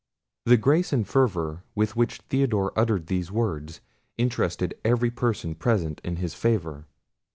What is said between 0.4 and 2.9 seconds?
The grace and fervour with which Theodore